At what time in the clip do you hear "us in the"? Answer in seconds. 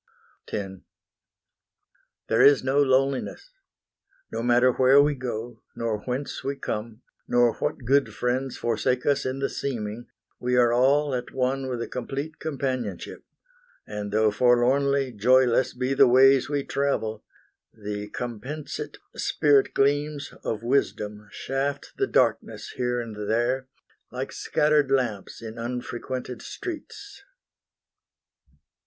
9.05-9.47